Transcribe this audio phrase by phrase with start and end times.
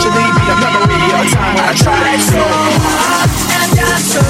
[0.00, 4.29] eventually be a memory of a time when I tried so hard and got so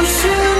[0.00, 0.59] 不是。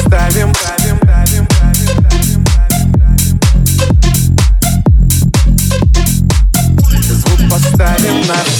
[0.00, 3.40] Звук поставим, ставим, ставим, ставим, ставим,
[7.10, 8.59] Звук поставим на